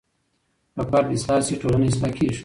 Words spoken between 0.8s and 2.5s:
فرد اصلاح شي ټولنه اصلاح کیږي.